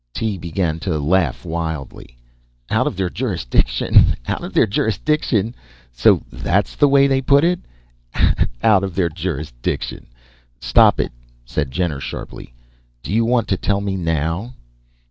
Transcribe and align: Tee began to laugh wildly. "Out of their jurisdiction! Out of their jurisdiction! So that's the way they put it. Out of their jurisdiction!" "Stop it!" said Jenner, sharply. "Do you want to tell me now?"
Tee 0.15 0.35
began 0.39 0.79
to 0.79 0.97
laugh 0.97 1.45
wildly. 1.45 2.17
"Out 2.71 2.87
of 2.87 2.95
their 2.97 3.11
jurisdiction! 3.11 4.15
Out 4.27 4.43
of 4.43 4.51
their 4.53 4.65
jurisdiction! 4.65 5.53
So 5.91 6.23
that's 6.31 6.75
the 6.75 6.87
way 6.87 7.05
they 7.05 7.21
put 7.21 7.43
it. 7.43 7.59
Out 8.63 8.83
of 8.83 8.95
their 8.95 9.09
jurisdiction!" 9.09 10.07
"Stop 10.59 10.99
it!" 10.99 11.11
said 11.45 11.69
Jenner, 11.69 11.99
sharply. 11.99 12.51
"Do 13.03 13.13
you 13.13 13.25
want 13.25 13.47
to 13.49 13.57
tell 13.57 13.79
me 13.79 13.95
now?" 13.95 14.55